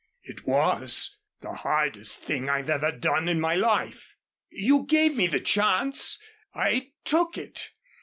"It 0.23 0.47
was. 0.47 1.19
The 1.41 1.53
hardest 1.53 2.23
thing 2.23 2.49
I've 2.49 2.71
ever 2.71 2.91
done 2.91 3.29
in 3.29 3.39
my 3.39 3.53
life. 3.53 4.15
You 4.49 4.87
gave 4.87 5.15
me 5.15 5.27
the 5.27 5.39
chance. 5.39 6.17
I 6.55 6.93
took 7.05 7.37
it. 7.37 7.69